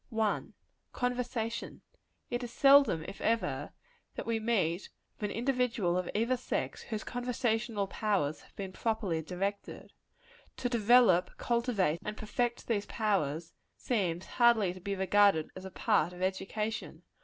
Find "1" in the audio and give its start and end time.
0.09-0.53